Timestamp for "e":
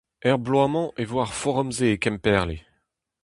1.01-1.03, 1.95-2.01